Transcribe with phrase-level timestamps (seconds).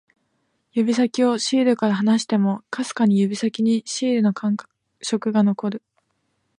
[0.73, 4.57] 指先をシールから離しても、かすかに指先にシールの感
[5.03, 5.83] 触が残る